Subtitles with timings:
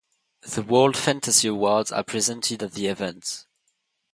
[0.51, 3.45] The World Fantasy Awards are presented at the event.